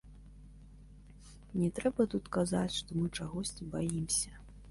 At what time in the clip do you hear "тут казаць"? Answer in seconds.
2.15-2.77